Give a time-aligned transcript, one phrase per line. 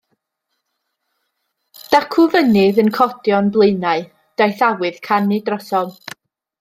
[1.95, 4.03] Dacw fynydd yn codi o'n blaenau;
[4.43, 5.95] daeth awydd canu drosom.